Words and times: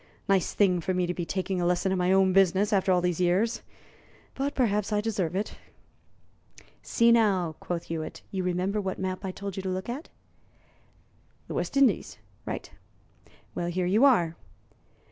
Nice 0.27 0.55
thing 0.55 0.81
for 0.81 0.95
me 0.95 1.05
to 1.05 1.13
be 1.13 1.27
taking 1.27 1.61
a 1.61 1.65
lesson 1.67 1.91
in 1.91 1.97
my 1.99 2.11
own 2.11 2.33
business 2.33 2.73
after 2.73 2.91
all 2.91 3.01
these 3.01 3.21
years! 3.21 3.61
But 4.33 4.55
perhaps 4.55 4.91
I 4.91 4.99
deserve 4.99 5.35
it." 5.35 5.57
"See, 6.81 7.11
now," 7.11 7.55
quoth 7.59 7.83
Hewitt, 7.83 8.23
"you 8.31 8.43
remember 8.43 8.81
what 8.81 8.97
map 8.97 9.23
I 9.23 9.29
told 9.29 9.57
you 9.57 9.61
to 9.61 9.69
look 9.69 9.89
at?" 9.89 10.09
"The 11.47 11.53
West 11.53 11.77
Indies." 11.77 12.17
"Right! 12.47 12.71
Well, 13.53 13.67
here 13.67 13.85
you 13.85 14.03
are." 14.03 14.35